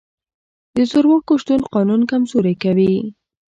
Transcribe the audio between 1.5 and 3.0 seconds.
قانون کمزوری کوي.